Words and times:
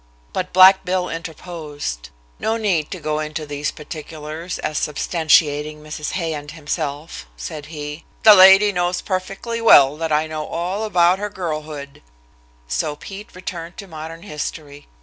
But 0.33 0.51
Black 0.51 0.83
Bill 0.83 1.09
interposed. 1.09 2.09
No 2.39 2.57
need 2.57 2.89
to 2.89 2.99
go 2.99 3.19
into 3.19 3.45
these 3.45 3.69
particulars, 3.69 4.57
as 4.57 4.79
substantiating 4.79 5.79
Mrs. 5.83 6.13
Hay 6.13 6.33
and 6.33 6.49
himself, 6.49 7.27
said 7.37 7.67
he. 7.67 8.03
"The 8.23 8.33
lady 8.33 8.71
knows 8.71 8.99
perfectly 9.01 9.61
well 9.61 9.95
that 9.97 10.11
I 10.11 10.25
know 10.25 10.47
all 10.47 10.85
about 10.85 11.19
her 11.19 11.29
girlhood," 11.29 12.01
so 12.67 12.95
Pete 12.95 13.35
returned 13.35 13.77
to 13.77 13.85
modern 13.85 14.23
history. 14.23 14.87